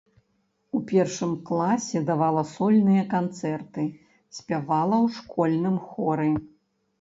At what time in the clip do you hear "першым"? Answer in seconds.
0.91-1.33